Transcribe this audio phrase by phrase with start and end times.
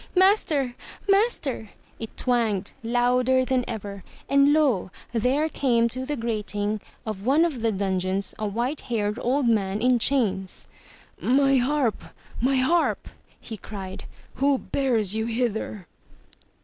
[0.15, 0.73] "Master!
[1.07, 1.69] Master!"
[1.99, 7.61] it twanged louder than ever, and lo there came to the grating of one of
[7.61, 10.67] the dungeons a white haired old man in chains.
[11.21, 12.03] "My harp!
[12.39, 13.09] My Harp!"
[13.39, 14.05] he cried.
[14.37, 15.85] "Who bears you hither?"